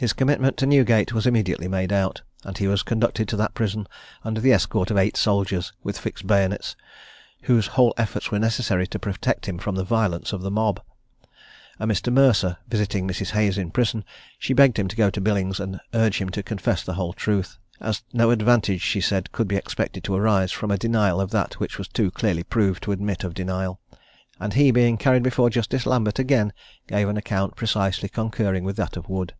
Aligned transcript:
His 0.00 0.12
commitment 0.12 0.56
to 0.58 0.64
Newgate 0.66 1.12
was 1.12 1.26
immediately 1.26 1.66
made 1.66 1.92
out, 1.92 2.22
and 2.44 2.56
he 2.56 2.68
was 2.68 2.84
conducted 2.84 3.26
to 3.30 3.36
that 3.38 3.54
prison 3.54 3.88
under 4.22 4.40
the 4.40 4.52
escort 4.52 4.92
of 4.92 4.96
eight 4.96 5.16
soldiers, 5.16 5.72
with 5.82 5.98
fixed 5.98 6.24
bayonets, 6.24 6.76
whose 7.42 7.66
whole 7.74 7.92
efforts 7.98 8.30
were 8.30 8.38
necessary 8.38 8.86
to 8.86 8.98
protect 9.00 9.46
him 9.46 9.58
from 9.58 9.74
the 9.74 9.82
violence 9.82 10.32
of 10.32 10.42
the 10.42 10.52
mob. 10.52 10.80
A 11.80 11.84
Mr. 11.84 12.12
Mercer 12.12 12.58
visiting 12.68 13.08
Mrs. 13.08 13.30
Hayes 13.30 13.58
in 13.58 13.72
prison, 13.72 14.04
she 14.38 14.54
begged 14.54 14.78
him 14.78 14.86
to 14.86 14.94
go 14.94 15.10
to 15.10 15.20
Billings 15.20 15.58
and 15.58 15.80
urge 15.92 16.18
him 16.20 16.28
to 16.28 16.44
confess 16.44 16.84
the 16.84 16.94
whole 16.94 17.12
truth, 17.12 17.58
as 17.80 18.04
no 18.12 18.30
advantage, 18.30 18.82
she 18.82 19.00
said, 19.00 19.32
could 19.32 19.48
be 19.48 19.56
expected 19.56 20.04
to 20.04 20.14
arise 20.14 20.52
from 20.52 20.70
a 20.70 20.78
denial 20.78 21.20
of 21.20 21.32
that 21.32 21.54
which 21.54 21.76
was 21.76 21.88
too 21.88 22.12
clearly 22.12 22.44
proved 22.44 22.84
to 22.84 22.92
admit 22.92 23.24
of 23.24 23.34
denial; 23.34 23.80
and 24.38 24.52
he 24.52 24.70
being 24.70 24.96
carried 24.96 25.24
before 25.24 25.50
Justice 25.50 25.86
Lambert 25.86 26.20
again, 26.20 26.52
gave 26.86 27.08
an 27.08 27.16
account 27.16 27.56
precisely 27.56 28.08
concurring 28.08 28.62
with 28.62 28.76
that 28.76 28.96
of 28.96 29.08
Wood. 29.08 29.34